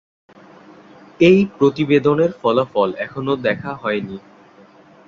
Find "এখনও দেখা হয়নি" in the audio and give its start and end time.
2.97-4.17